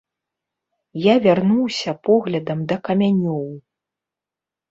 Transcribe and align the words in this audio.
Я 1.01 1.15
вярнуўся 1.25 1.91
поглядам 2.09 2.59
да 2.71 2.75
камянёў. 2.89 3.43